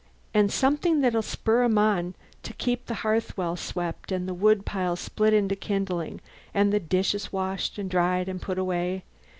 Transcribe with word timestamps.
And 0.33 0.51
something 0.51 1.01
that'll 1.01 1.21
spur 1.21 1.61
'em 1.61 1.77
on 1.77 2.15
to 2.41 2.53
keep 2.53 2.87
the 2.87 2.95
hearth 3.05 3.37
well 3.37 3.55
swept 3.55 4.11
and 4.11 4.27
the 4.27 4.33
wood 4.33 4.65
pile 4.65 4.95
split 4.95 5.31
into 5.31 5.55
kindling 5.55 6.21
and 6.55 6.73
the 6.73 6.79
dishes 6.79 7.31
washed 7.31 7.77
and 7.77 7.87
dried 7.87 8.27
and 8.27 8.41
put 8.41 8.57
away. 8.57 9.03